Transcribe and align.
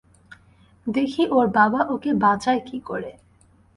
দেখি 0.87 1.23
ওর 1.31 1.47
বাবা 1.49 1.81
ওকে 1.89 2.11
বাঁচায় 2.13 2.61
কী 2.65 2.77
করে। 2.79 3.11